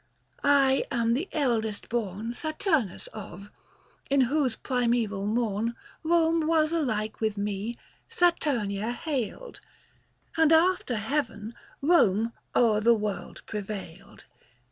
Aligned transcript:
I 0.43 0.87
am 0.89 1.13
the 1.13 1.29
eldest 1.31 1.87
born 1.87 2.33
Saturnus 2.33 3.05
of; 3.13 3.51
in 4.09 4.21
whose 4.21 4.55
primaeval 4.55 5.27
morn 5.27 5.75
Home 6.03 6.47
was, 6.47 6.73
alike 6.73 7.21
with 7.21 7.37
me, 7.37 7.77
Saturnia 8.07 8.93
hailed. 8.93 9.57
35 10.37 10.41
And, 10.41 10.53
after 10.53 10.95
heaven, 10.95 11.53
Rome 11.83 12.33
o'er 12.55 12.81
the 12.81 12.95
world 12.95 13.43
prevailed. 13.45 14.25